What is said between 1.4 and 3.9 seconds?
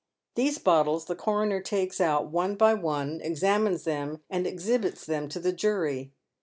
takes out one by one, exammes